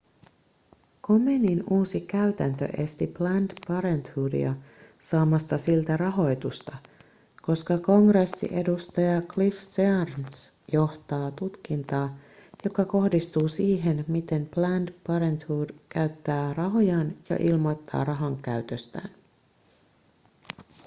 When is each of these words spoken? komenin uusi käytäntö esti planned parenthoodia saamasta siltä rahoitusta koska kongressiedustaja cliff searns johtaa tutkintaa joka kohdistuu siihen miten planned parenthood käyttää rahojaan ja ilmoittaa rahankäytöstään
komenin 1.01 1.63
uusi 1.69 2.01
käytäntö 2.01 2.65
esti 2.65 3.07
planned 3.07 3.53
parenthoodia 3.67 4.53
saamasta 4.99 5.57
siltä 5.57 5.97
rahoitusta 5.97 6.77
koska 7.41 7.77
kongressiedustaja 7.77 9.21
cliff 9.21 9.59
searns 9.59 10.51
johtaa 10.71 11.31
tutkintaa 11.31 12.17
joka 12.63 12.85
kohdistuu 12.85 13.47
siihen 13.47 14.05
miten 14.07 14.45
planned 14.53 14.93
parenthood 15.07 15.69
käyttää 15.89 16.53
rahojaan 16.53 17.17
ja 17.29 17.35
ilmoittaa 17.39 18.03
rahankäytöstään 18.03 19.09